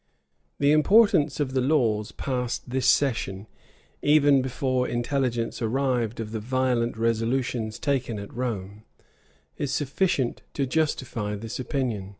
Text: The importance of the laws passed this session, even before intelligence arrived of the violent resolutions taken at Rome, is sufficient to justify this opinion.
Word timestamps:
The 0.57 0.71
importance 0.71 1.39
of 1.39 1.53
the 1.53 1.61
laws 1.61 2.11
passed 2.11 2.71
this 2.71 2.87
session, 2.87 3.45
even 4.01 4.41
before 4.41 4.87
intelligence 4.87 5.61
arrived 5.61 6.19
of 6.19 6.31
the 6.31 6.39
violent 6.39 6.97
resolutions 6.97 7.77
taken 7.77 8.17
at 8.17 8.33
Rome, 8.33 8.83
is 9.57 9.71
sufficient 9.71 10.41
to 10.55 10.65
justify 10.65 11.35
this 11.35 11.59
opinion. 11.59 12.09